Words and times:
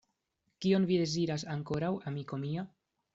Kion 0.65 0.87
vi 0.91 0.95
deziras 1.01 1.45
ankoraŭ, 1.57 1.91
amiko 2.13 2.41
mia? 2.47 2.65